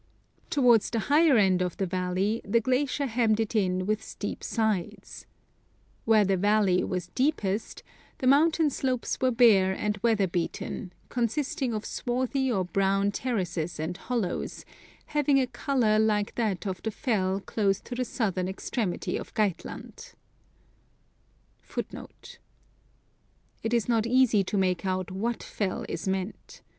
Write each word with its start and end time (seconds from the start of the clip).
To 0.49 0.63
wards 0.63 0.89
the 0.89 0.97
higher 1.13 1.37
end 1.37 1.61
of 1.61 1.77
the 1.77 1.85
valley, 1.85 2.41
the 2.43 2.59
glacier 2.59 3.05
hemmed 3.05 3.39
it 3.39 3.55
in 3.55 3.85
with 3.85 4.01
steep 4.03 4.43
sides. 4.43 5.27
Where 6.05 6.25
the 6.25 6.37
valley 6.37 6.83
was 6.83 7.09
deepest, 7.13 7.83
the 8.17 8.25
mountain 8.25 8.71
slopes 8.71 9.21
were 9.21 9.29
bare 9.29 9.73
and 9.73 9.99
weather 10.01 10.25
beaten, 10.25 10.91
consisting 11.09 11.71
of 11.71 11.85
swarthy 11.85 12.51
or 12.51 12.65
brown 12.65 13.11
terraces 13.11 13.79
and 13.79 13.95
hollows, 13.95 14.65
having 15.05 15.39
a 15.39 15.45
colour 15.45 15.99
like 15.99 16.33
that 16.33 16.65
of 16.65 16.81
the 16.81 16.89
fell 16.89 17.39
close 17.39 17.79
to 17.81 17.93
the 17.93 18.03
southern 18.03 18.47
extremity 18.47 19.17
of 19.17 19.31
Geit 19.35 19.63
land. 19.63 20.15